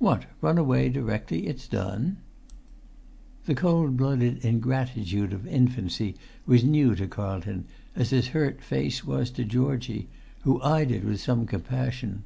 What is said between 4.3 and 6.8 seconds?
ingratitude of infancy was